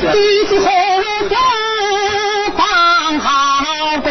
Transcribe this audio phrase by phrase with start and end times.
[0.00, 0.70] 弟子何
[1.28, 1.34] 不
[2.56, 3.28] 放好
[4.00, 4.08] 光？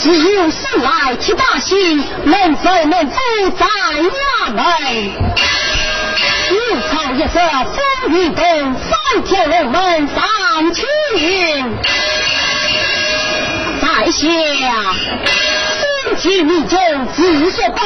[0.00, 0.04] 只
[0.34, 3.16] 有生来七大姓，能走能走
[3.56, 3.64] 在
[4.02, 4.64] 衙门。
[6.50, 6.58] 六
[6.90, 7.38] 朝一色
[7.72, 7.78] 风
[8.10, 8.42] 雨动，
[8.74, 10.18] 三条龙门上
[10.74, 10.84] 青
[13.80, 14.26] 在下
[16.22, 16.78] 身体密中
[17.12, 17.82] 自所报，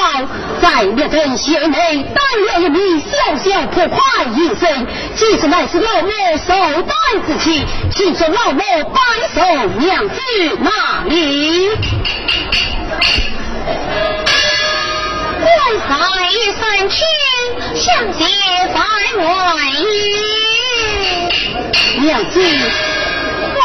[0.61, 3.99] 在列等县内当了一名小小破快
[4.35, 6.11] 一生，即使乃是老母
[6.47, 6.95] 受担
[7.27, 9.01] 之妻，请说老母拜
[9.35, 9.41] 受
[9.79, 10.21] 娘子
[10.61, 11.71] 哪里？
[15.41, 15.49] 官
[15.89, 15.97] 在
[16.61, 17.09] 三天，
[17.75, 18.29] 相见
[18.75, 18.79] 在
[19.25, 19.27] 外
[22.03, 22.41] 娘子。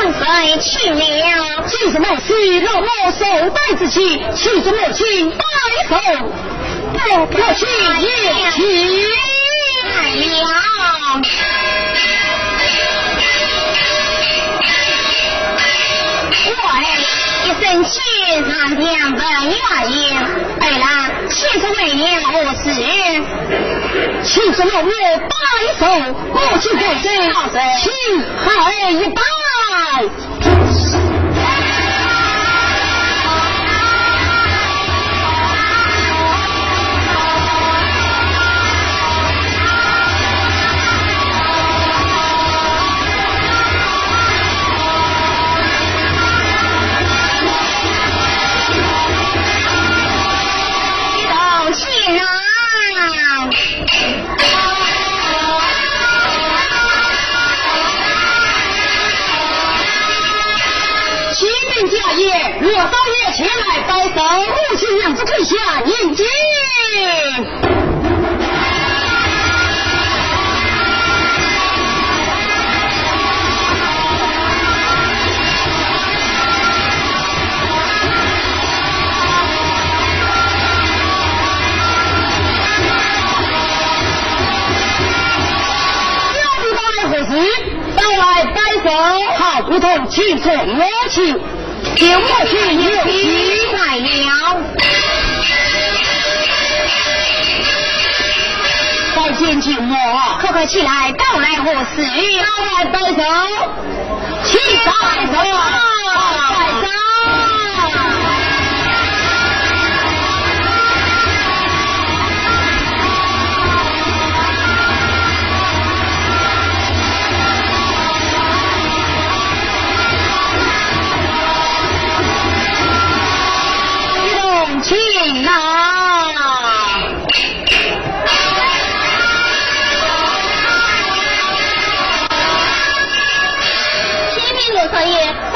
[0.01, 2.87] 官在亲了，即使乃是老母
[3.19, 5.43] 受担之妻，请说母亲拜
[5.87, 5.95] 受。
[6.93, 6.97] 我
[7.53, 7.65] 去
[8.01, 8.05] 也
[8.51, 8.57] 去
[10.41, 10.49] 了。
[16.47, 16.55] 我
[17.45, 17.91] 一生气
[18.49, 19.99] 上两本衙言，
[20.61, 21.79] 二郎岂是为
[22.19, 22.63] 了我死？
[24.23, 24.89] 请说老母
[25.29, 25.35] 拜
[25.79, 25.85] 寿，
[26.33, 27.05] 母亲在身，
[27.77, 27.85] 请
[28.39, 28.49] 好
[28.89, 28.93] 一
[29.81, 30.21] right
[100.65, 102.03] 起来，到来我死。
[102.03, 103.17] 上来拜寿，
[104.43, 104.91] 请拜
[105.25, 105.33] 寿，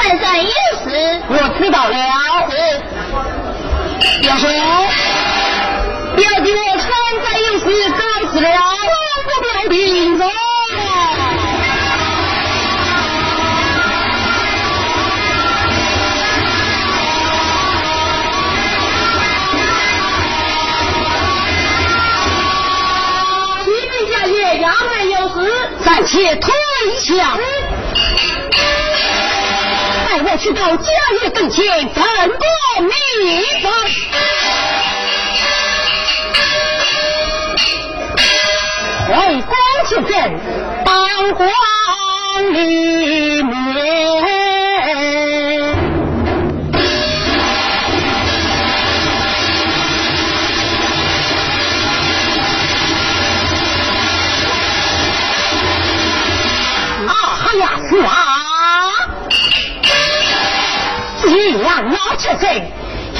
[0.06, 0.48] 少爷，本山有
[0.84, 0.86] 事。
[1.28, 1.96] 我知道了。
[4.22, 4.48] 表兄，
[6.16, 6.84] 表弟我常
[7.24, 7.98] 在有事告
[8.30, 9.74] 辞了，我不表弟
[10.16, 10.24] 走。
[23.64, 25.34] 启禀家爷，衙门有事，
[25.84, 26.52] 暂且退
[27.00, 27.36] 下。
[30.46, 30.92] 直到家
[31.22, 32.92] 爷跟前，怎过密
[33.64, 33.68] 法？
[39.08, 39.50] 回光
[39.90, 40.38] 就镇，
[40.84, 41.44] 当国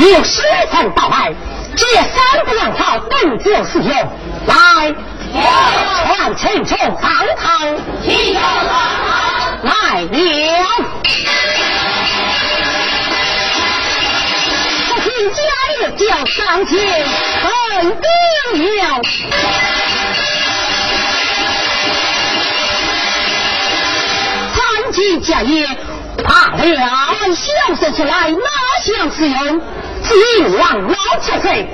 [0.08, 1.34] 有时辰到来，
[1.76, 3.90] 这三不两草更就是用。
[4.46, 4.94] 来，
[6.06, 7.00] 传陈冲上
[7.36, 7.74] 堂，
[9.62, 10.08] 来了。
[14.88, 15.38] 不听家
[15.80, 16.78] 业叫上前，
[17.42, 17.50] 很
[17.90, 18.06] 定
[18.76, 19.02] 了。
[24.54, 25.66] 参见家业，
[26.22, 26.64] 怕了
[27.34, 28.38] 笑声出来哪
[28.84, 29.60] 想使用？
[30.08, 31.66] 今晚老七岁，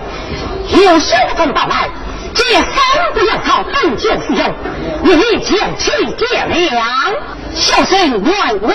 [0.70, 1.90] 有时辰到来，
[2.34, 4.54] 这三不要草本就是用，
[5.02, 6.82] 你将其点亮。
[7.54, 8.72] 小生愿望，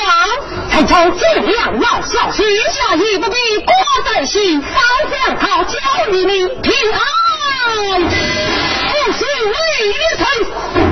[0.69, 3.73] 才从这两老小时下一不必挂
[4.05, 10.86] 在心，三不要草将你平安，不是为一臣。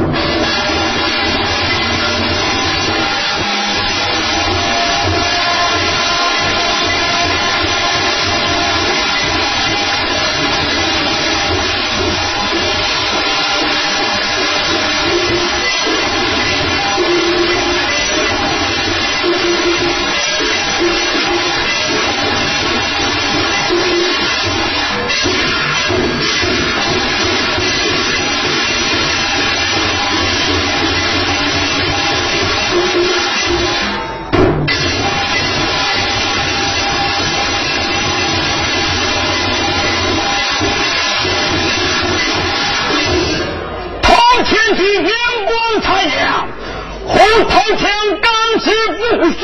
[47.78, 47.90] 天
[48.22, 49.42] 刚起不顺，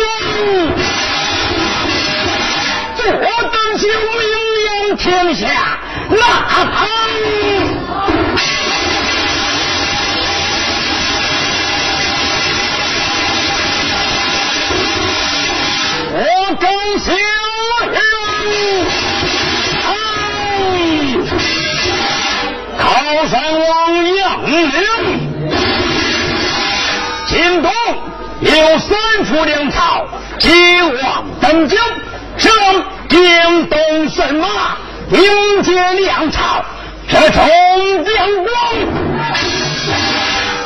[2.96, 3.02] 坐
[3.50, 4.22] 等就名
[4.66, 5.42] 扬天下，
[6.10, 6.16] 那
[16.14, 16.18] 我
[16.60, 16.64] 张
[17.00, 17.08] 小
[17.92, 17.98] 人，
[19.88, 19.90] 哎，
[22.78, 22.82] 靠
[23.28, 23.66] 山王
[24.16, 24.52] 杨凌。
[27.28, 27.72] 京东
[28.42, 30.08] 有三处粮草，
[30.40, 30.50] 急
[30.82, 31.78] 望登京，
[32.38, 32.52] 上
[33.08, 34.48] 京东神马，
[35.12, 36.66] 迎接粮草，
[37.08, 37.44] 这众
[38.04, 38.52] 将官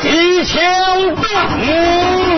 [0.03, 2.34] 一枪登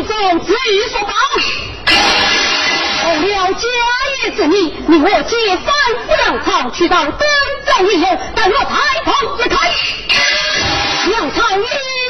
[0.00, 1.12] 兵器密宗自有所保。
[3.22, 3.66] 为了家
[4.22, 5.74] 业之名，你我皆反
[6.06, 7.28] 不粮草去到登
[7.66, 9.60] 州一游，待我抬头一看，
[11.08, 11.64] 粮草一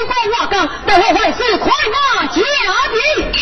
[0.07, 2.43] 过瓦岗，待我万事快马加
[2.93, 3.33] 鞭。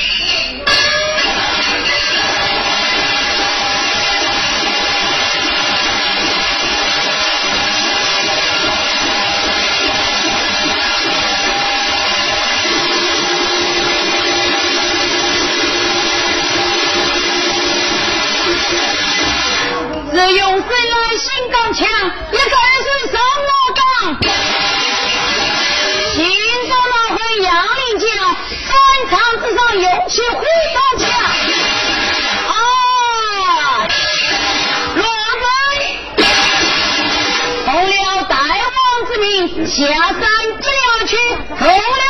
[20.19, 21.87] 自用谁来心刚强？
[21.87, 23.15] 一个人是什
[23.47, 23.81] 么岗？
[26.13, 26.19] 心
[26.69, 28.09] 中那回杨林江，
[28.67, 28.75] 战
[29.11, 30.43] 场之上勇气虎
[30.75, 31.07] 刀枪。
[32.49, 32.51] 啊！
[34.97, 35.07] 罗
[35.39, 35.47] 门
[37.65, 40.21] 奉了大王之命，下山
[40.61, 41.15] 接粮去，
[41.61, 42.03] 走了，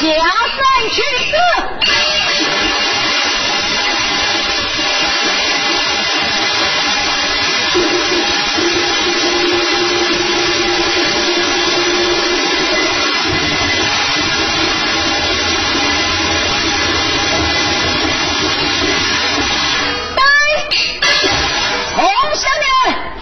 [0.00, 0.02] 下
[0.50, 0.58] 山
[0.90, 0.96] 去
[1.30, 1.32] 死。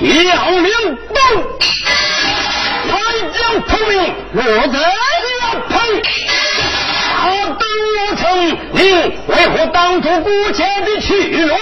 [0.03, 0.73] 杨明
[1.15, 1.17] 东，
[2.89, 2.95] 来
[3.39, 4.79] 将头命，落在
[5.41, 6.03] 要赔。
[7.17, 7.63] 他等
[7.95, 8.23] 我成
[8.73, 8.81] 你
[9.29, 11.57] 为何当初国家的去龙？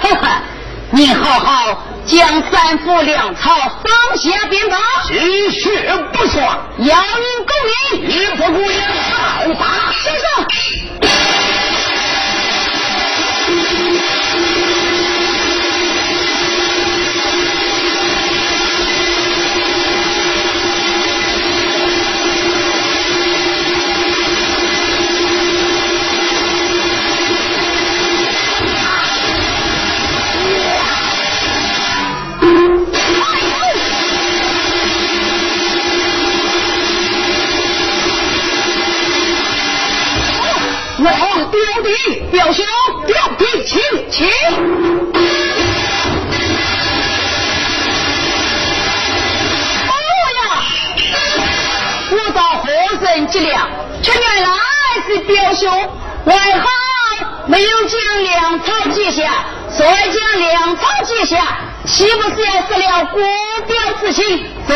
[0.00, 0.42] 哈哈，
[0.90, 3.50] 你好好将三副粮草
[3.84, 4.78] 放下便罢。
[5.06, 7.24] 气血不爽，要你
[7.92, 10.22] 公民，一不顾言，好打先生。
[64.12, 64.22] 七？
[64.68, 64.74] 走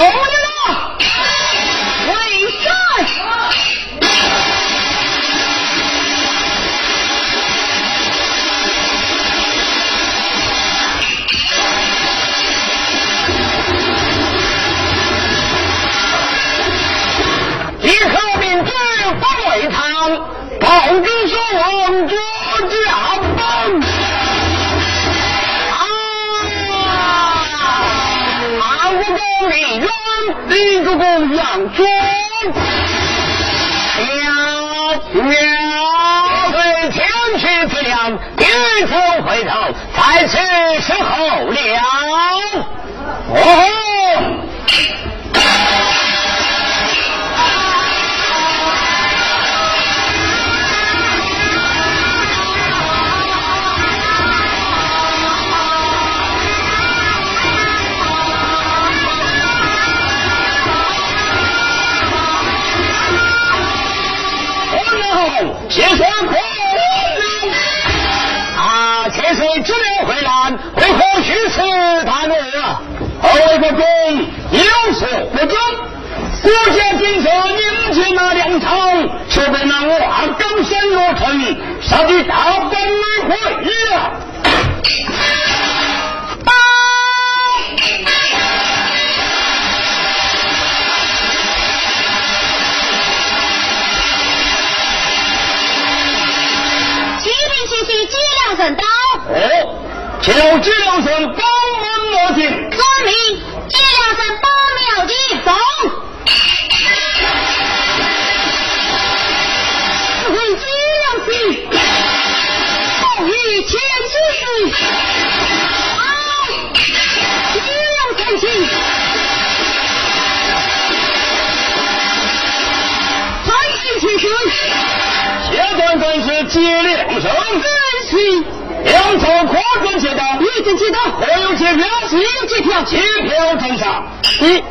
[133.36, 134.06] 票，借票正上。
[134.40, 134.62] 嗯。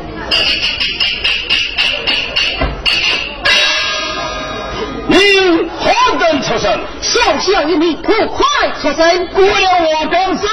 [5.08, 6.78] 您何等出身？
[7.00, 8.44] 小小一名，不快
[8.80, 9.26] 出身。
[9.28, 10.48] 过了我刚生，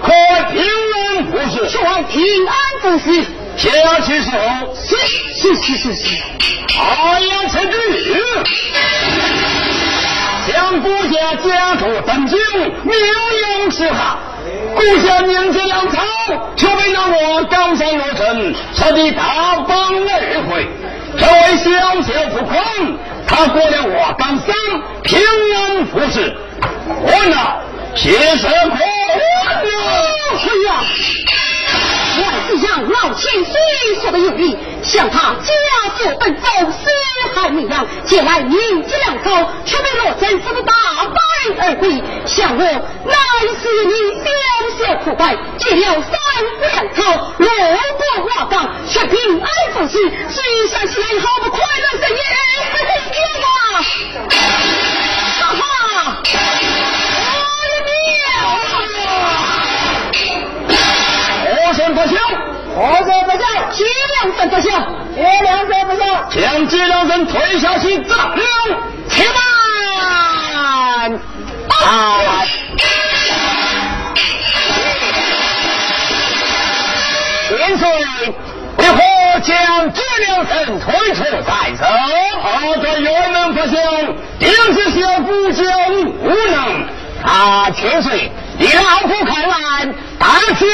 [0.00, 0.10] 可
[0.50, 1.68] 平安无事。
[1.68, 3.24] 说平安无事。
[3.56, 4.96] 下去时候，是
[5.34, 6.16] 是是是是。
[6.78, 7.74] 哎呀，此句。
[10.50, 12.38] 将国家家主登京，
[12.82, 12.92] 名
[13.42, 14.16] 扬四海。
[14.74, 16.02] 国家宁接粮草，
[16.56, 19.76] 却为那我冈山落城，杀的大崩
[20.08, 20.68] 而回。
[21.16, 21.70] 这位小
[22.02, 22.58] 小不匡，
[23.28, 24.54] 他过了我冈山，
[25.04, 26.34] 平安无事。
[26.86, 27.36] 我呢，
[27.94, 28.74] 谢色可
[29.44, 29.62] 哎
[30.66, 31.39] 呀！
[32.18, 33.54] 万子阳老千岁
[34.00, 35.52] 说的有力，向他家
[35.96, 36.88] 族本走四
[37.34, 40.74] 海名扬，借来名之粮草，却被罗真死的大
[41.04, 41.20] 败
[41.66, 42.02] 而归。
[42.26, 43.14] 想我乃
[43.62, 43.92] 是你
[44.24, 46.12] 小小腐败，借了三
[46.58, 47.00] 副粮草，
[47.38, 49.96] 落过瓦岗，却平安无事，
[50.28, 52.18] 虽想起来好不快乐生意，
[53.16, 53.46] 有吧？
[55.38, 56.22] 哈哈。
[61.94, 62.16] 不孝，
[62.74, 64.68] 何生不孝，吉良生不孝，
[65.14, 68.42] 吉良生不孝，将吉良生推下去斩了，
[69.08, 69.38] 且慢！
[71.86, 72.44] 啊！
[77.48, 77.88] 千岁，
[78.76, 81.84] 为何将吉良生推出在手？
[82.42, 83.72] 他这原能不孝，
[84.38, 86.86] 定是小姑家无能。
[87.22, 88.30] 啊，千岁。
[88.60, 89.54] 你老夫看来，
[90.18, 90.66] 大小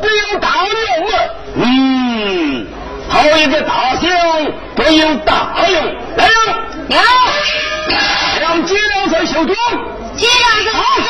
[0.00, 0.74] 不有大用
[1.06, 1.12] 啊。
[1.54, 2.66] 嗯，
[3.10, 4.08] 好一个大小
[4.74, 5.84] 不有大用。
[6.16, 6.34] 来人，
[6.88, 6.98] 来，
[8.40, 9.54] 将吉良生休庄。
[10.16, 11.04] 吉良生好生。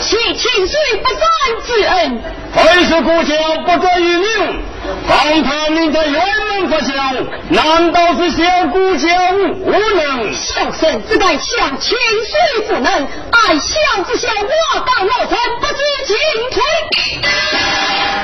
[0.00, 1.20] 谢千岁不善
[1.64, 2.20] 之恩，
[2.56, 4.64] 非是国家不得于命。
[5.08, 7.14] 方他明在辕门不祥，
[7.50, 10.32] 难道是小姑家无能？
[10.32, 16.16] 孝顺只该向千岁不能，爱乡之孝我当老臣不知进
[16.50, 16.62] 退。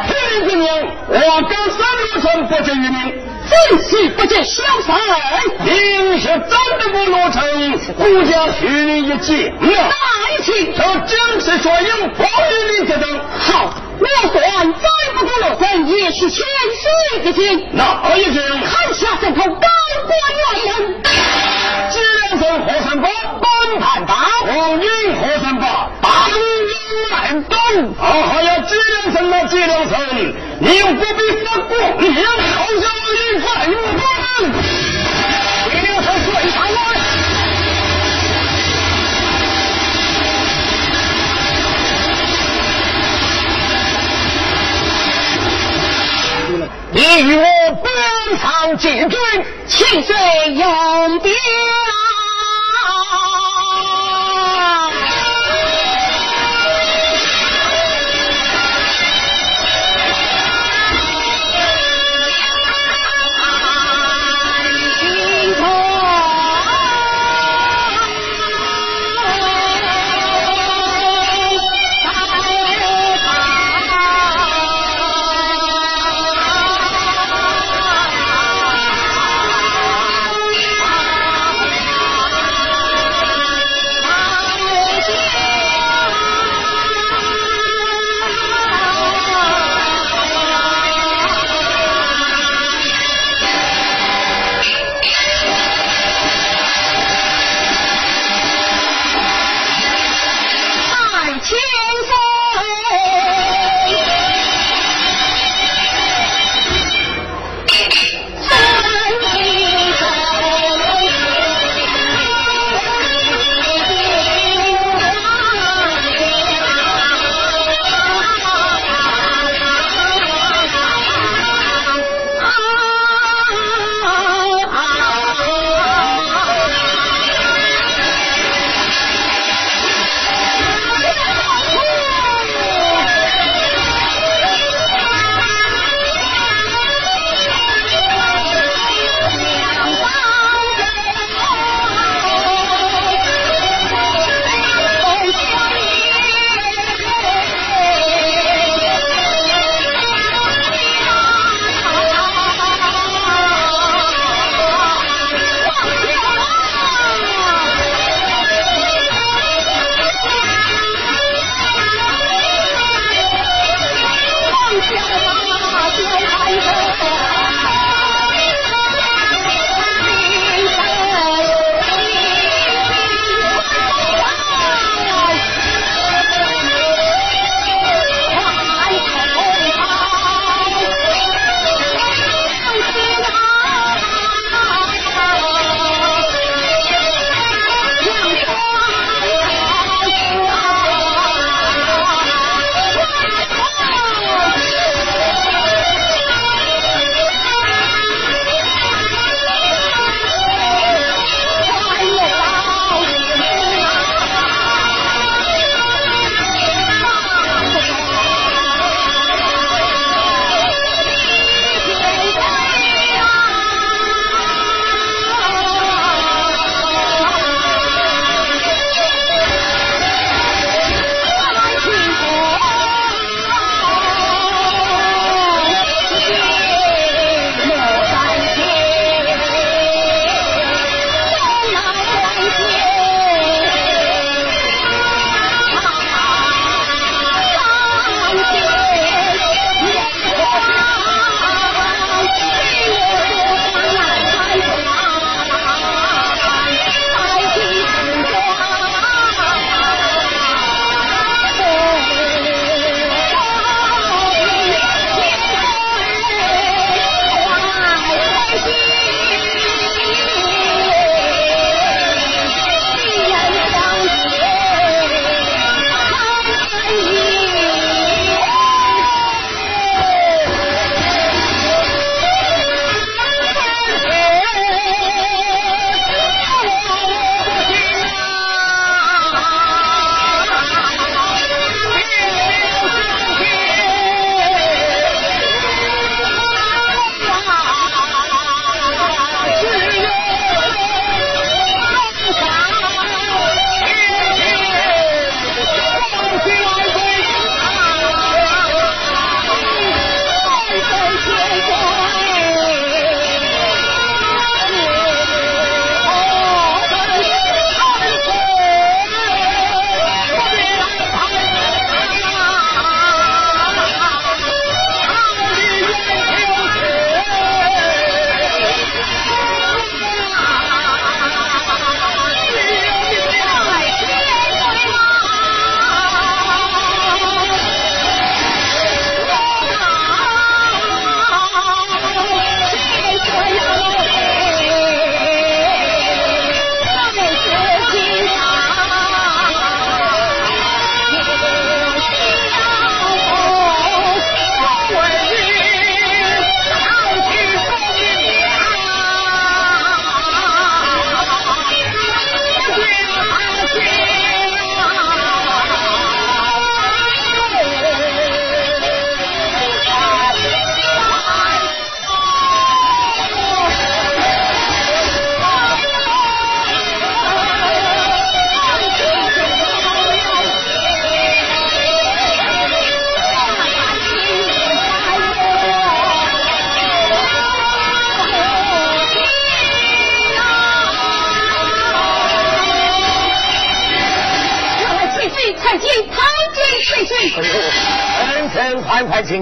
[0.08, 0.66] 听子娘，
[1.08, 1.78] 我刚三
[2.12, 2.98] 老臣不知于命，
[3.50, 4.94] 真是不知潇洒。
[5.64, 10.74] 明请赐国家许你一计，哪一请？
[10.74, 13.04] 说正是说有报应的这等。
[13.38, 16.44] 好，我算再不过罗生，也是千
[17.12, 17.68] 岁的心。
[17.72, 18.42] 哪一件？
[18.42, 19.68] 看下这头高
[20.06, 20.10] 官
[20.40, 21.02] 元人。
[22.38, 23.08] 生何三八，
[23.40, 24.14] 本判大
[24.48, 24.88] 王允
[25.20, 26.74] 何三八，当应
[27.10, 27.58] 难懂。
[27.98, 29.94] 啊，还要纪良生啊，纪良生，
[30.60, 32.82] 你又不必发过，你要好像
[33.14, 34.02] 一块玉板。
[35.70, 36.76] 纪良生随上来。
[46.92, 47.44] 你与我
[47.82, 49.18] 本场进军，
[49.66, 50.14] 千岁
[50.54, 51.32] 用兵。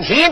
[0.05, 0.32] 快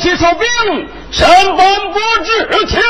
[0.00, 2.80] 要人去出兵，身本不知情。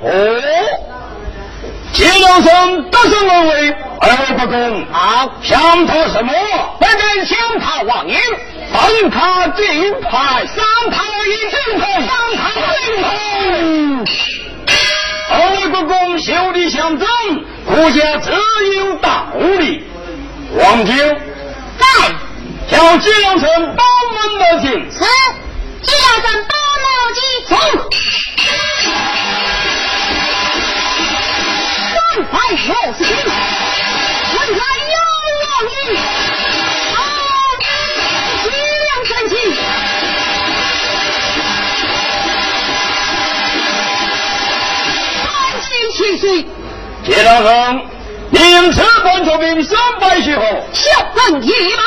[0.00, 0.08] 哦，
[1.92, 4.86] 金良生得胜而为，而不公。
[4.92, 6.32] 好，想他什么？
[6.78, 8.16] 本人想他王英，
[8.72, 12.42] 封他金牌，赏他一金牌，赏他
[12.86, 14.08] 金
[15.28, 15.36] 牌。
[15.36, 17.06] 二个公兄弟相争，
[17.66, 18.30] 国家自
[18.76, 19.26] 有道
[19.58, 19.84] 理。
[20.54, 20.92] 王九
[21.78, 21.84] 在，
[22.70, 24.70] 叫吉良城帮门的进。
[24.90, 24.98] 是，
[25.82, 27.22] 吉良城帮门进。
[27.46, 27.52] 走。
[31.92, 33.06] 三百六十斤，
[34.34, 34.94] 问来有
[35.44, 35.74] 王爷。
[36.94, 36.98] 啊，
[38.42, 39.37] 吉良城进。
[45.98, 46.46] 七岁，
[47.04, 47.82] 铁大生，
[48.30, 50.88] 名次官出兵三百许后，小
[51.32, 51.82] 人一马，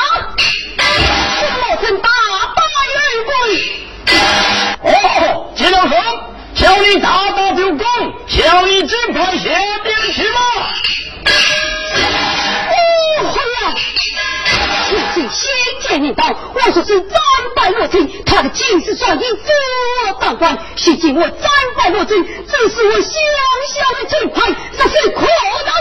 [1.70, 2.10] 我曾大
[2.54, 2.62] 败
[2.98, 3.32] 而归。
[4.82, 5.92] 哦，铁大生，
[6.54, 7.86] 叫你大打就攻，
[8.28, 9.48] 叫你尽快协
[9.82, 10.38] 兵去吧。
[15.16, 15.50] 先
[15.82, 17.20] 见一刀，我说是战
[17.56, 19.44] 败落阵，他的军事双银扶
[20.08, 23.10] 我当官，如今我战败落阵，这是我小
[23.68, 24.42] 小的金牌，
[24.78, 25.72] 这是可能。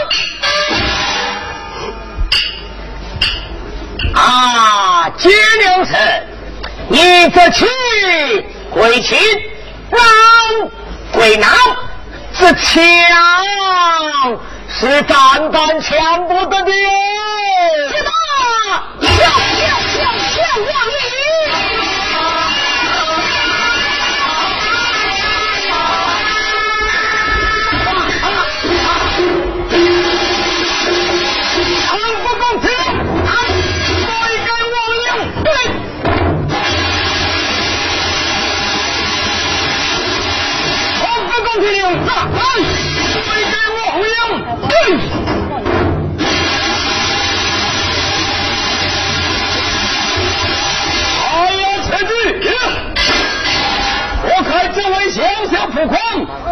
[4.13, 6.27] 啊，金良臣，
[6.89, 7.65] 你这去
[8.69, 9.17] 归秦，
[9.89, 10.01] 南
[11.13, 11.49] 归南，
[12.37, 12.77] 这枪
[14.67, 16.71] 是单单抢不得的
[20.53, 20.90] 跳跳万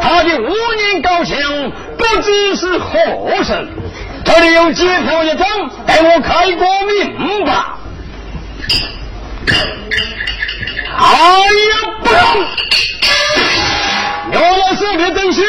[0.01, 3.67] 他的五年高墙不知是何神，
[4.25, 5.47] 这里有解票一张，
[5.85, 6.65] 待我开个
[7.17, 7.77] 明吧。
[10.97, 12.21] 哎呀，不用！
[14.31, 15.43] 原来是列等兄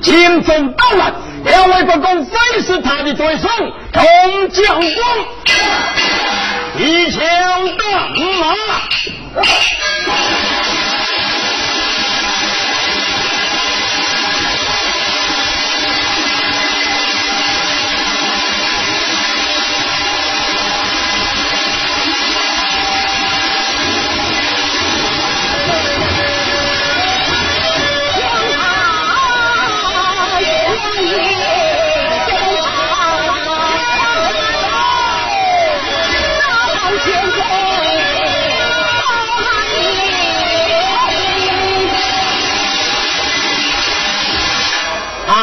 [0.00, 3.48] 精神到了，两位不公非是他的对手，
[3.92, 4.86] 同将光
[6.78, 7.20] 一枪
[7.76, 8.54] 断马。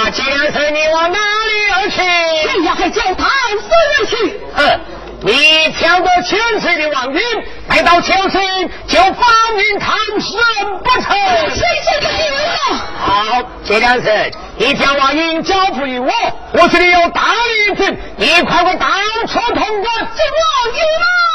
[0.10, 2.02] 啊，先生，你往哪里而去？
[2.48, 3.28] 人家还叫他
[3.60, 4.39] 死人去。
[4.56, 4.80] 哼，
[5.22, 7.22] 你挑着千岁的王云，
[7.67, 8.41] 来到千岁
[8.88, 10.39] 就发明唐神
[10.84, 11.15] 不成？
[11.54, 12.82] 谁这个丢了？
[13.00, 16.12] 好，谢良臣，你将王云交付于我，
[16.54, 17.22] 我这里有大
[17.67, 18.88] 礼品，你快快到
[19.28, 20.08] 处通关。
[20.15, 21.29] 这王云啊！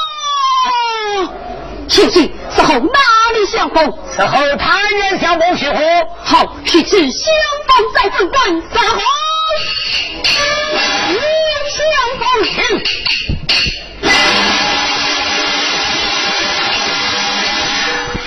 [1.89, 3.01] 千岁，此后哪
[3.35, 3.93] 里相逢？
[4.17, 5.77] 此后他原相逢去何？
[6.25, 7.35] 好，去此相
[7.67, 9.01] 逢在本关，三后
[11.71, 11.77] 相
[12.19, 12.53] 逢去。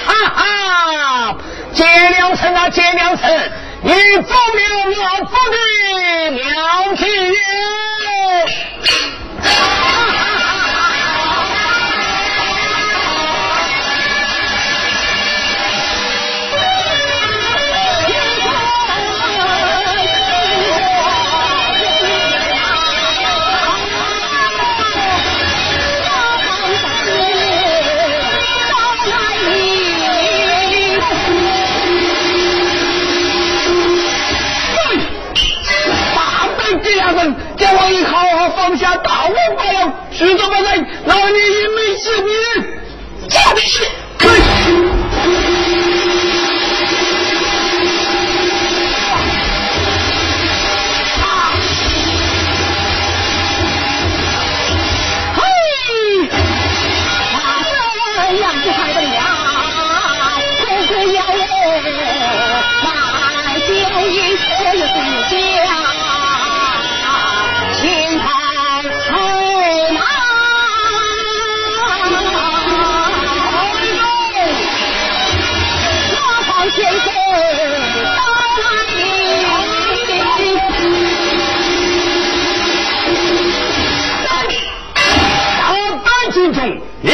[0.06, 1.38] 哈哈，
[1.74, 3.92] 借良辰啊，结良辰，你
[4.22, 4.62] 走了
[4.98, 5.58] 老夫的
[6.32, 6.44] 妙
[6.96, 7.04] 计
[37.58, 42.32] 叫我以好好放下大王罢了，许多本人老你也没是你，
[43.28, 43.84] 这的是。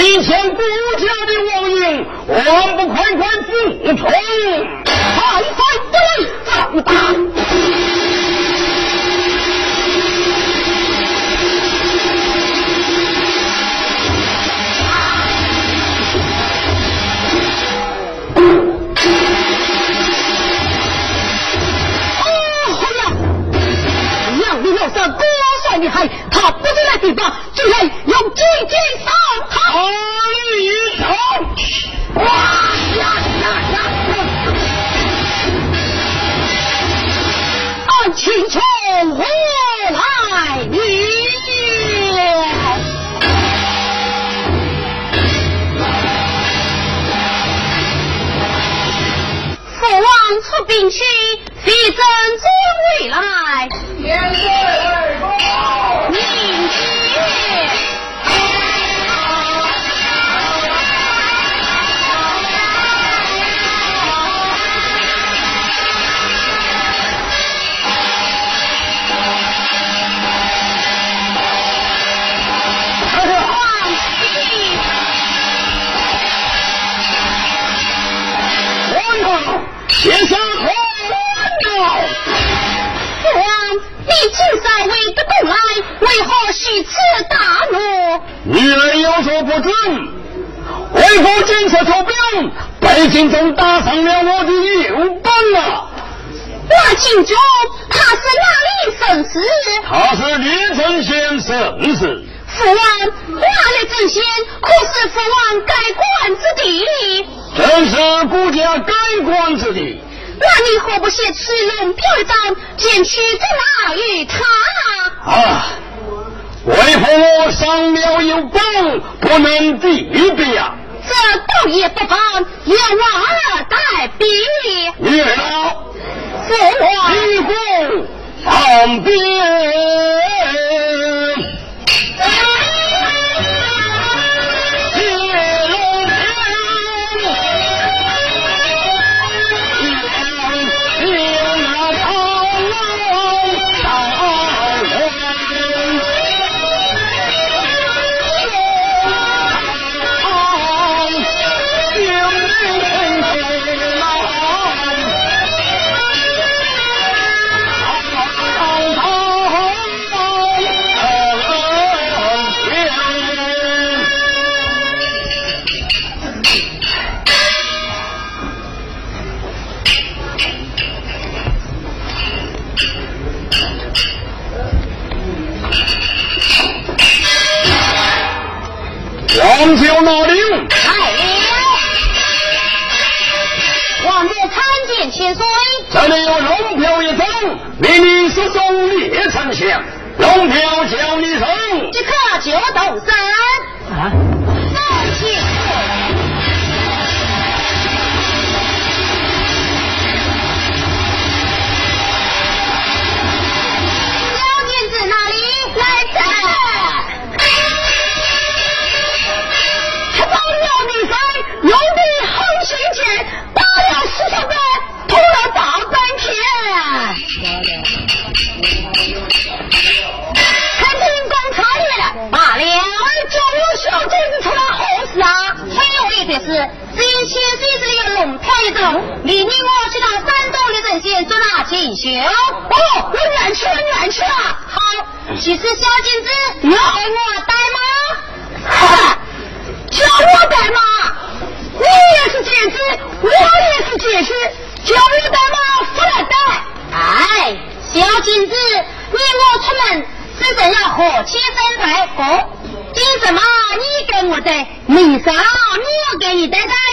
[0.05, 0.61] 以前顾
[0.99, 2.33] 家的亡灵，我
[2.77, 3.47] 不快快服
[3.85, 3.95] 从？
[3.95, 4.91] 快
[5.55, 5.57] 快
[5.91, 6.07] 不来
[6.43, 7.32] 放大！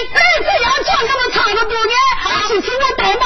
[0.01, 0.23] 你带带。
[0.41, 3.25] 这只要讲这么长的多年，还是请我带马。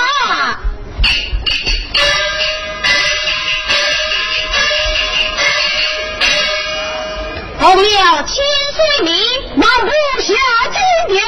[7.61, 8.35] 红了千
[8.75, 9.15] 岁名，
[9.57, 9.89] 忙不
[10.21, 10.35] 下
[10.73, 10.79] 金
[11.15, 11.19] 殿，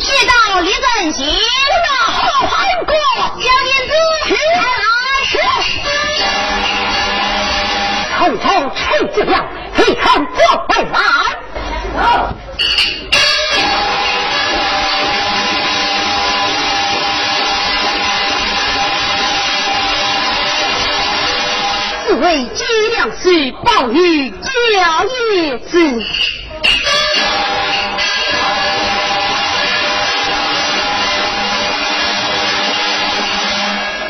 [0.00, 2.16] 去到李正熙那好
[2.46, 2.50] 汉
[2.84, 2.92] 国，
[3.40, 3.92] 小娘子
[4.26, 4.60] 起来，
[8.18, 8.80] 匆匆吹
[9.12, 9.32] 子亮。
[9.78, 10.36] 一看过
[10.68, 10.96] 回来，
[22.22, 22.62] 四位脊
[22.92, 24.48] 梁是报与家
[25.34, 26.04] 业子，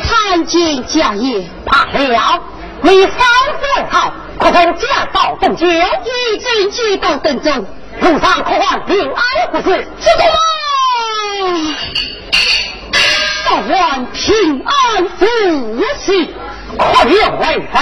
[0.03, 2.39] 参见家业，怕了，
[2.83, 3.17] 为方
[3.59, 4.13] 岁好。
[4.39, 5.67] 可曾驾到登京？
[5.67, 7.49] 已经接到登州，
[8.01, 9.87] 路上可望平安无事。
[9.99, 10.37] 知道吗？
[13.43, 16.27] 但愿平安无事，
[16.77, 17.75] 可有为何？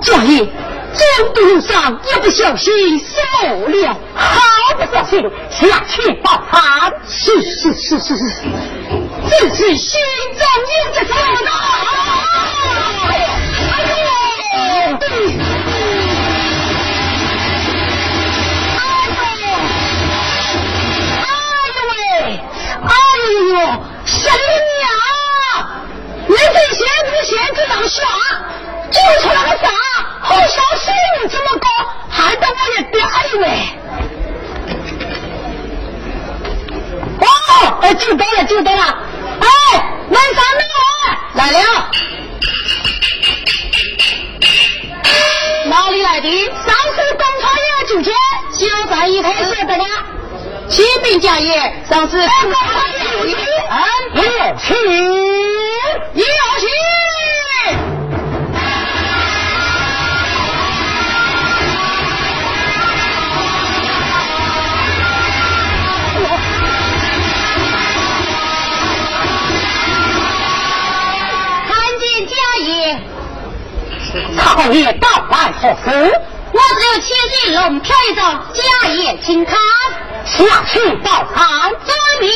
[0.00, 1.02] 家爷，走
[1.34, 3.14] 的路上一不小心受
[3.66, 4.40] 了，好
[4.76, 6.92] 不小心下去报餐。
[7.06, 8.24] 是是是是是，
[9.28, 10.00] 这是心
[10.38, 11.12] 中有着什
[11.44, 11.50] 么？
[22.82, 22.88] 哎
[23.32, 23.52] 呦，
[24.06, 24.99] 神娘！
[26.30, 28.06] 你这仙子仙子当啥？
[28.92, 29.66] 就出了个啥？
[30.22, 31.66] 好像水平这么高，
[32.08, 33.44] 害得我也掉一位。
[37.18, 37.26] 哦，
[37.82, 38.82] 哎，就到了，就到了。
[39.40, 39.48] 哎，
[40.08, 40.62] 门上门
[41.34, 41.58] 来了。
[45.64, 46.46] 哪里来的？
[46.46, 46.64] 上
[46.94, 48.14] 次东朝爷主见，
[48.56, 49.84] 就在一旁晓得了。
[50.68, 53.36] 启禀家爷，上次东朝爷有礼，有
[75.60, 76.20] 何事？
[76.52, 79.58] 我只有千岁龙飘一张家业清康，
[80.24, 82.32] 下去报参，遵命。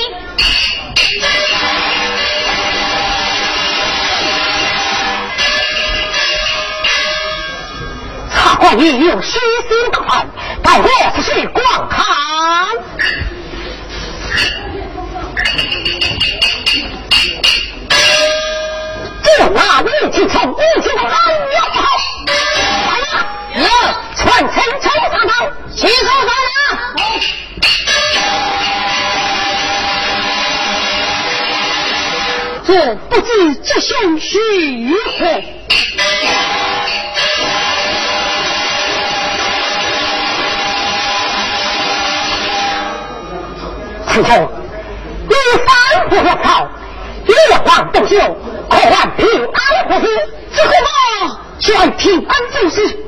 [8.31, 10.29] 曹王爷有虚心大案，
[10.63, 12.05] 待我出去观看。
[19.23, 21.11] 这那一起从一起的安
[21.55, 21.87] 要不好，
[22.27, 22.64] 来呀！
[22.64, 22.64] 有
[24.35, 25.33] 传承抽上头，
[25.77, 26.59] 起手上拿。
[32.67, 34.39] 这不知这兄许
[35.19, 35.41] 何？
[44.09, 44.51] 此后，
[45.29, 46.69] 你反不落草，
[47.27, 47.35] 越
[47.67, 48.17] 王斗秀，
[48.69, 50.09] 可望平安无事。
[50.53, 53.04] 之后嘛，全平安做事，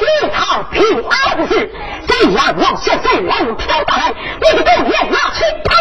[0.00, 1.70] 一套平安无事，
[2.06, 5.72] 这样往下再冷飘大来，我的狗眼拿去打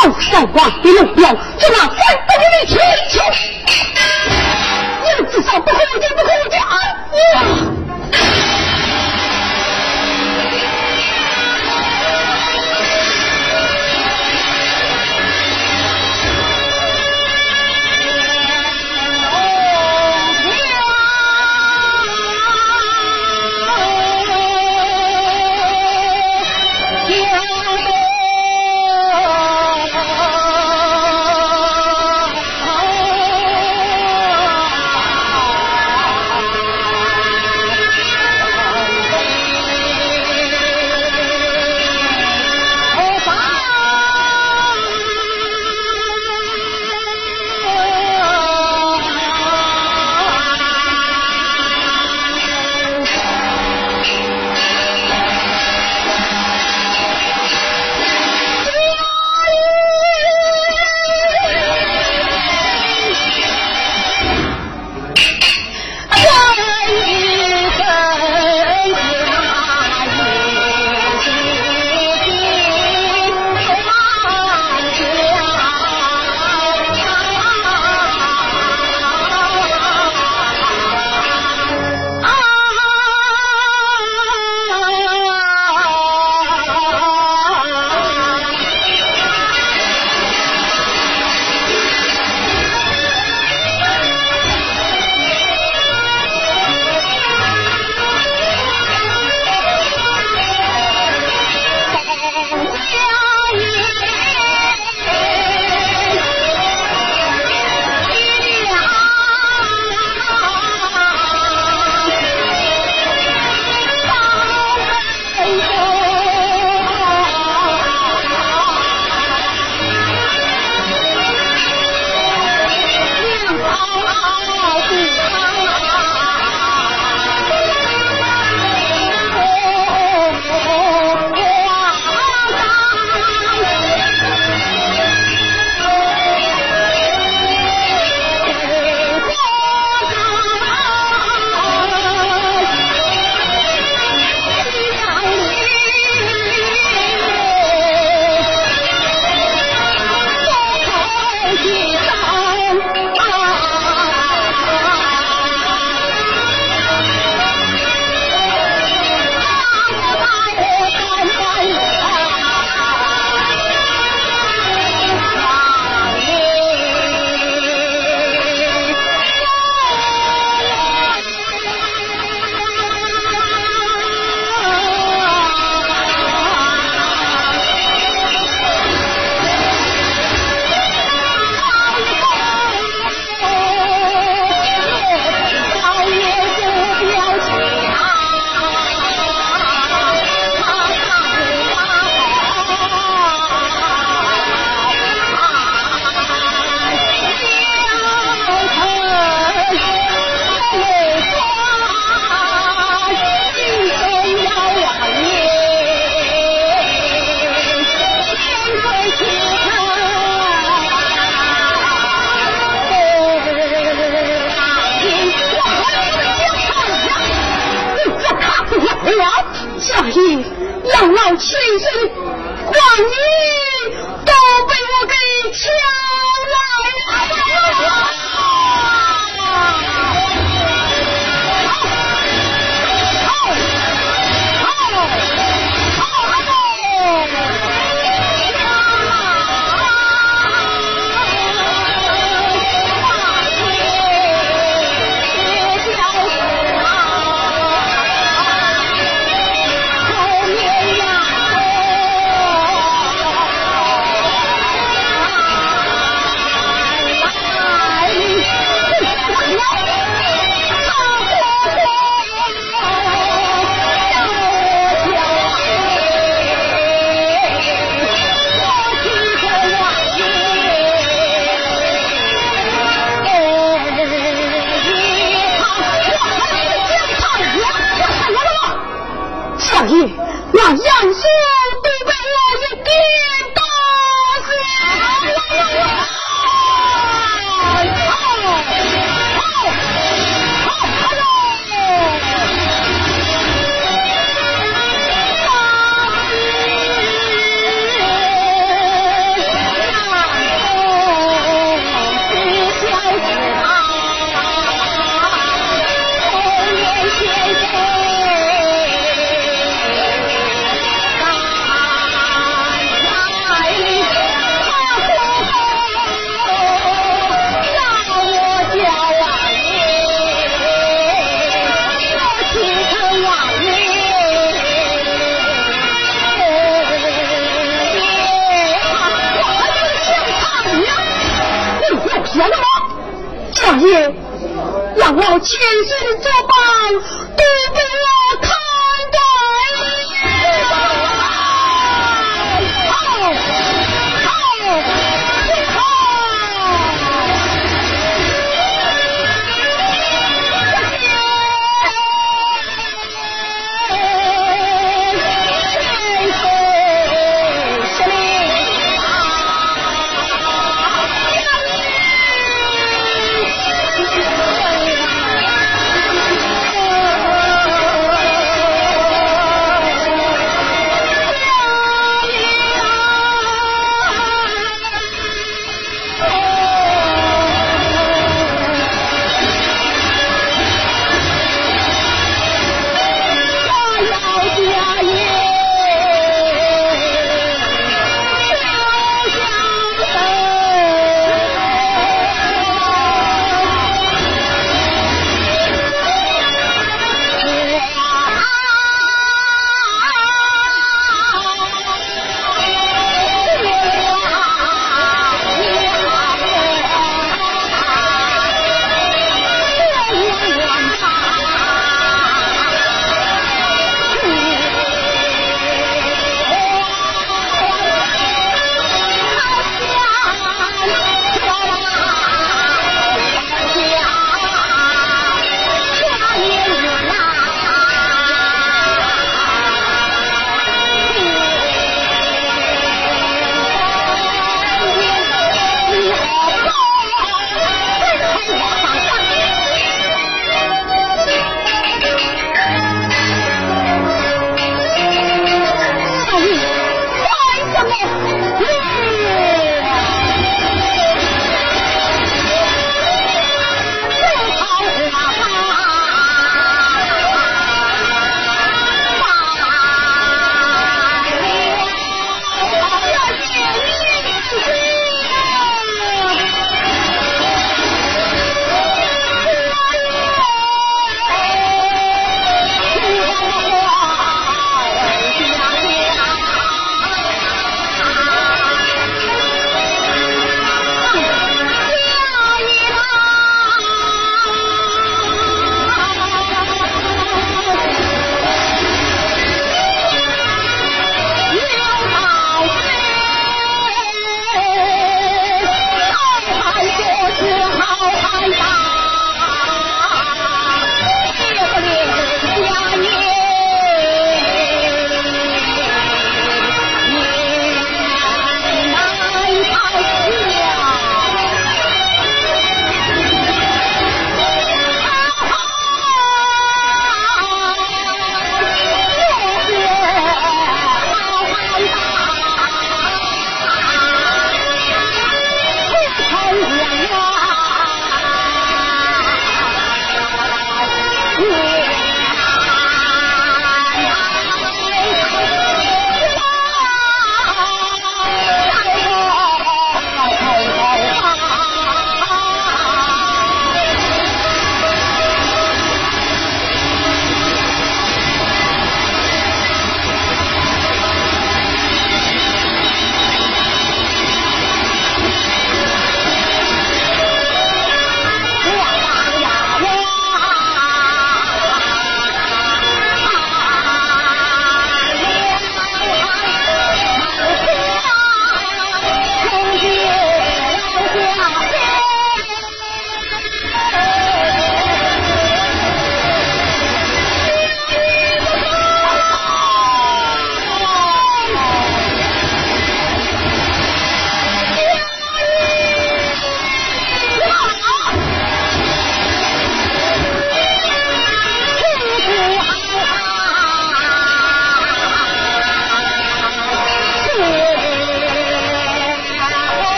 [0.00, 1.92] 靠山王的目标，就拿三
[2.26, 2.72] 百的力气！
[5.02, 6.24] 你们至少不可无家，不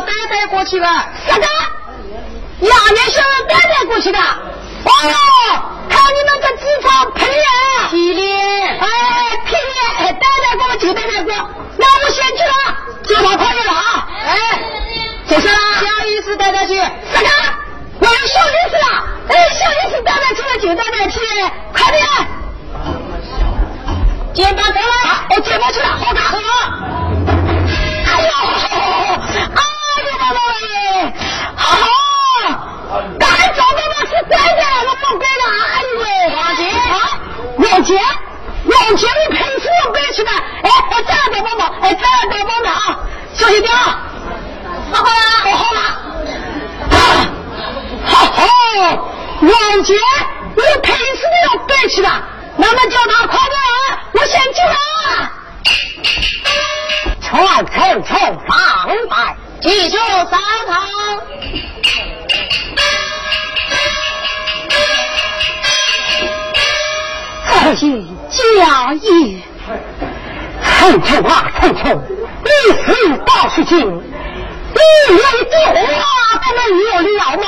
[0.00, 0.88] 带带过去了。
[1.26, 1.46] 啥个？
[2.60, 4.18] 衙门小人带带过去的？
[4.18, 4.90] 哦，
[5.88, 7.42] 看你们这纸钞赔脸，
[7.90, 8.86] 皮脸，哎，
[9.44, 11.32] 赔脸，哎，带带过就带带过，
[11.76, 12.52] 那我先去了，
[13.04, 14.08] 就跑快点了啊！
[14.26, 14.62] 哎，
[15.28, 16.76] 这是啦，小意思带带去。
[16.76, 17.28] 啥个？
[18.00, 21.20] 我有小意思了，哎，小意思带带去了就带带去，
[21.72, 22.06] 快点！
[24.34, 26.38] 肩膀过来，啊，我接过去了，好干好。
[28.06, 28.28] 哎呦，
[29.54, 29.60] 哎
[30.26, 31.14] 呦妈喂，
[31.56, 35.42] 好好，赶快找到那是真的，我不背了，
[35.74, 36.04] 哎呦喂，
[36.36, 36.94] 王姐啊，
[37.58, 37.90] 王杰，
[38.64, 42.98] 王杰，你平时我背起来，哎哎，再来帮帮忙，哎，再来帮帮忙啊，
[43.34, 44.00] 小心点啊，
[44.92, 45.10] 好好了，
[45.44, 45.80] 好好了，
[46.90, 46.98] 啊，
[48.06, 48.46] 好好，
[49.42, 49.94] 王姐，
[50.56, 52.10] 你平时都要背起来，
[52.56, 54.74] 那么叫他快点啊，我先去了。
[57.20, 58.38] 传承从上
[59.10, 59.96] 拜，记住
[60.30, 60.88] 三堂。
[67.50, 67.82] 这是
[68.30, 69.42] 家业。
[70.62, 72.00] 陈诚啊，陈诚，
[72.44, 72.50] 你
[72.86, 72.88] 是
[73.26, 74.80] 倒是精，你
[75.10, 76.02] 有的话
[76.38, 76.82] 都能有
[77.18, 77.46] 了吗？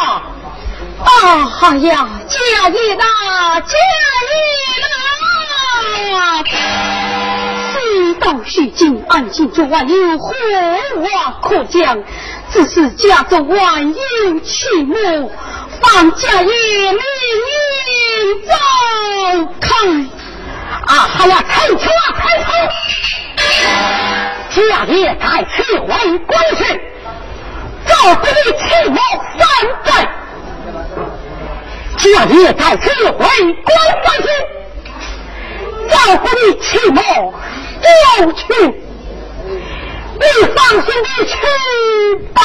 [1.02, 1.08] 啊
[1.62, 1.90] 哎呀，
[2.28, 2.34] 家
[2.68, 3.04] 业呐，
[3.60, 3.74] 家
[4.28, 4.34] 业
[4.82, 6.44] 呐！
[7.90, 10.32] 事到如今，安静中万有火
[11.02, 11.98] 话可讲，
[12.52, 15.30] 只是家中万有起目，
[15.80, 17.00] 方家业命
[17.88, 18.52] 运走
[19.60, 19.74] 开。
[20.86, 22.48] 啊哈呀，开车啊，陈诚！
[24.68, 26.62] 家业在此回关去，
[27.86, 28.98] 照顾你起谋
[29.36, 29.40] 三
[29.84, 29.88] 代。
[31.96, 33.74] 家业在此回归
[34.04, 34.28] 归去，
[35.88, 37.00] 照顾你起谋
[37.80, 38.44] 六去。
[40.20, 40.24] 你
[40.54, 41.34] 放心的去
[42.34, 42.40] 吧。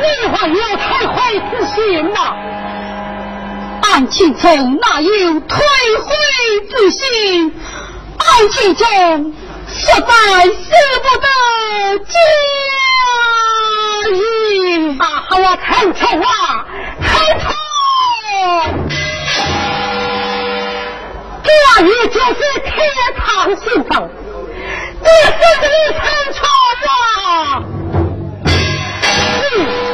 [0.00, 1.16] 你还有退回
[1.50, 1.74] 之心
[2.12, 2.18] 呐？
[3.82, 5.58] 安庆中哪有退
[6.02, 6.08] 回
[6.68, 7.52] 之心？
[8.30, 8.84] 安庆中
[9.68, 10.04] 实在
[10.44, 10.50] 舍
[11.02, 11.26] 不得
[12.04, 12.14] 家
[14.14, 14.16] 业
[14.98, 15.02] 啊！
[15.28, 16.28] 还要陈诚啊，
[17.00, 17.08] 陈
[17.40, 17.46] 诚！
[21.42, 21.48] 这
[21.84, 22.70] 也就是天
[23.16, 23.26] 堂
[23.56, 23.88] 幸福，
[25.00, 25.66] 你是你
[25.98, 26.02] 陈
[26.34, 26.38] 诚
[26.86, 26.88] 啊！
[28.74, 29.87] 下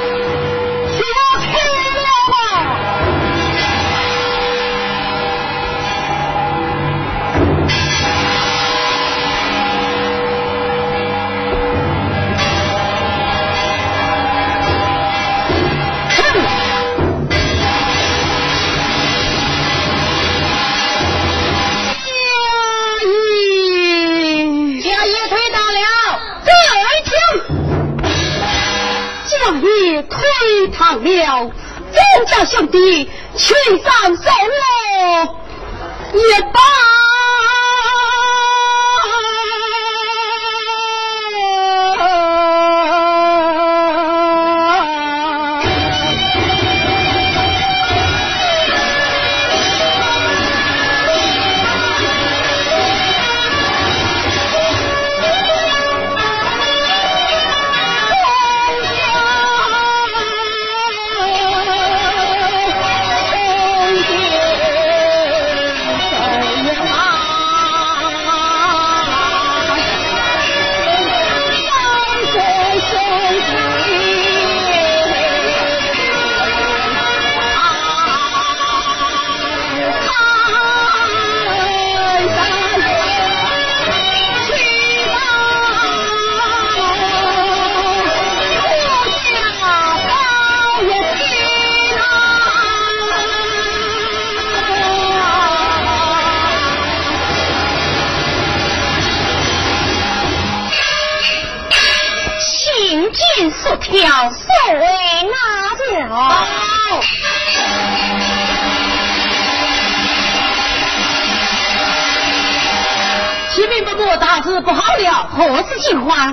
[30.08, 31.50] 推堂了，
[31.92, 35.36] 众家兄弟去上山喽
[36.12, 36.60] 也罢。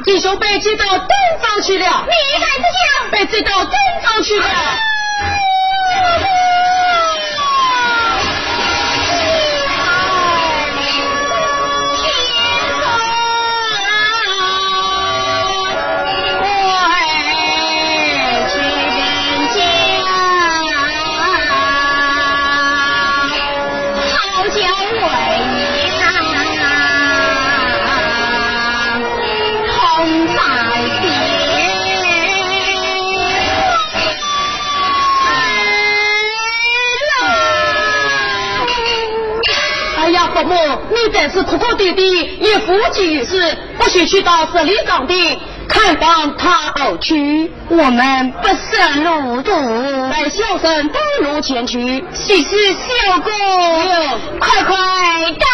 [0.04, 0.14] 情况？
[0.14, 0.47] 弟兄被
[44.12, 45.39] 去到十里岗地
[45.70, 47.49] 看望他而去。
[47.70, 49.51] 我们不胜路途，
[50.12, 52.03] 待小生登路前去。
[52.14, 53.32] 喜是小公，
[54.38, 54.76] 快快
[55.39, 55.45] 带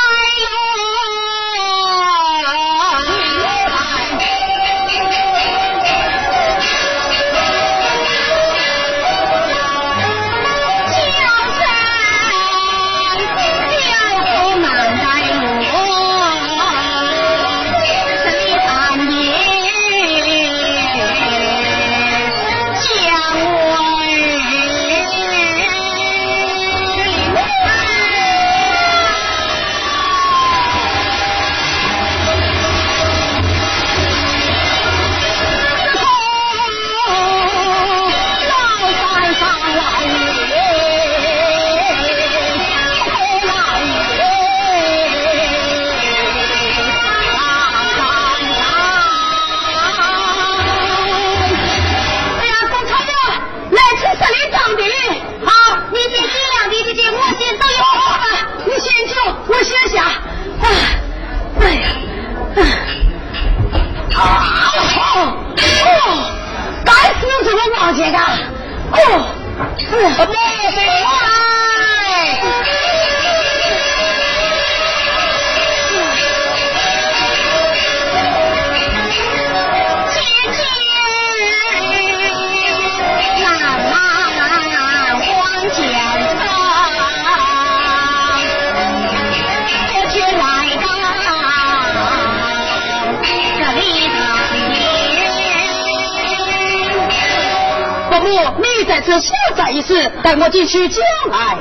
[100.27, 101.01] 带我进去见
[101.31, 101.57] 来。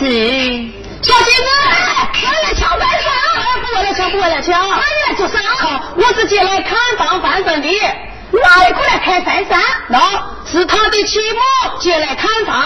[0.00, 0.06] 是。
[1.02, 1.50] 小金子，
[2.24, 3.12] 我来敲门声。
[3.60, 4.52] 不为了敲，不为了敲。
[4.58, 5.38] 那你来做啥？
[5.96, 7.68] 我是前来看房翻身的。
[8.32, 9.48] 哪里过来看翻身？
[9.88, 9.98] 那
[10.50, 12.64] 是他的妻母前来看房。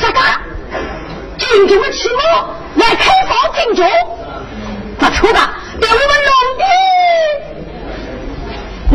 [0.00, 0.20] 啥个？
[1.36, 2.16] 金钟的妻母
[2.76, 3.86] 来看房金钟？
[4.98, 5.40] 不错的，
[5.82, 6.64] 给我们弄的。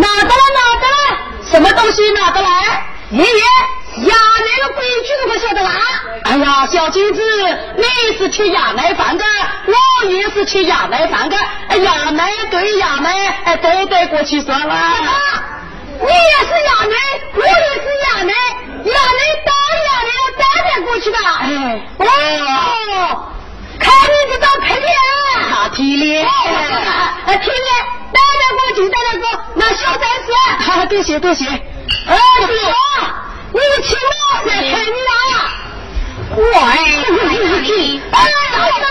[0.02, 1.20] 拿得了，拿得了，
[1.52, 2.50] 什么东西拿得来？
[3.12, 3.44] 爷爷。
[3.96, 5.70] 衙内的规矩都不晓得啦！
[6.34, 7.22] 哎呀，小金子，
[7.78, 9.24] 你是去衙内办的，
[9.68, 11.38] 我也是去衙内办的。
[11.68, 14.76] 哎，衙内对衙内，哎，都得过去算了。
[16.00, 16.96] 你也是衙内，
[17.36, 17.54] 我也
[17.84, 21.20] 是衙内，衙内到衙内要带点过去吧。
[21.42, 21.46] 哎，
[22.00, 23.30] 哦，
[23.78, 24.90] 看你这张皮脸，
[25.52, 26.26] 好体脸，
[27.28, 27.62] 哎，体脸，
[28.12, 30.72] 带点过去，带点过，那小三十。
[30.72, 31.46] 好，多谢多谢。
[31.46, 32.18] 哎，
[32.48, 32.58] 对。
[33.54, 35.63] 你请我来看你啊！
[36.36, 36.62] 我哎，
[38.12, 38.18] 哎，
[38.58, 38.84] 老什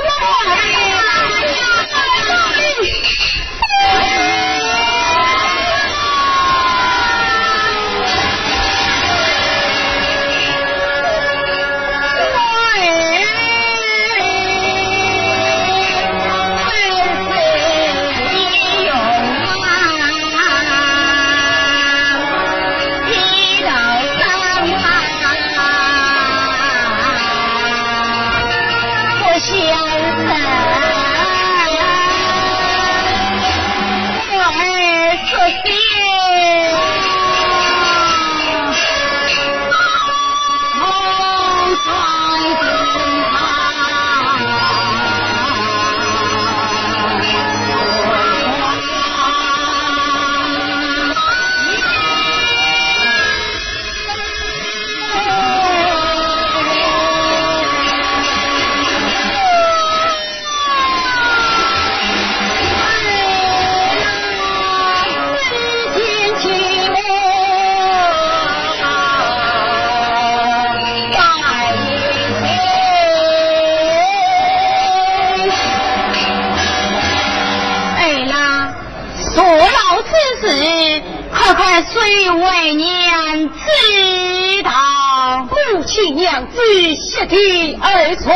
[82.03, 85.47] 谁为娘知道？
[85.49, 86.59] 母亲娘子
[86.97, 88.33] 膝底而坐，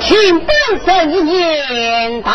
[0.00, 0.48] 听本
[0.86, 2.32] 神言道。